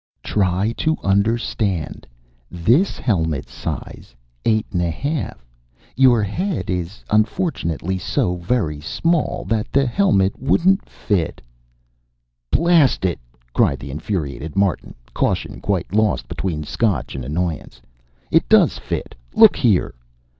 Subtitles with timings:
[0.23, 2.07] "Try to understand.
[2.49, 5.45] This helmet's size eight and a half.
[5.95, 11.39] Your head is unfortunately so very small that the helmet wouldn't fit"
[12.51, 13.19] "Blast it!"
[13.53, 17.79] cried the infuriated Martin, caution quite lost between Scotch and annoyance.
[18.31, 19.13] "It does fit!
[19.35, 19.93] Look here!"